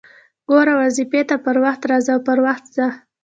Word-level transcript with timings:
ګوره! 0.47 0.73
واظيفې 0.79 1.21
ته 1.29 1.35
پر 1.45 1.57
وخت 1.65 1.81
راځه 1.91 2.11
او 2.15 2.19
پر 2.27 2.37
وخت 2.45 2.65
ځه! 2.75 2.87